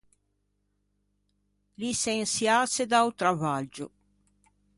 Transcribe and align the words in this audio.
Liçensiâse 1.79 2.85
da-o 2.91 3.11
travaggio. 3.19 3.87